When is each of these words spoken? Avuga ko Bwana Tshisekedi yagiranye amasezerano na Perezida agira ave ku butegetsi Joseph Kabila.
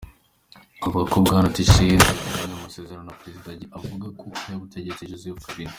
Avuga 0.85 1.03
ko 1.11 1.17
Bwana 1.25 1.53
Tshisekedi 1.53 2.05
yagiranye 2.09 2.55
amasezerano 2.59 3.03
na 3.07 3.17
Perezida 3.19 3.47
agira 3.53 3.71
ave 3.75 3.87
ku 4.19 4.23
butegetsi 4.61 5.09
Joseph 5.11 5.41
Kabila. 5.47 5.69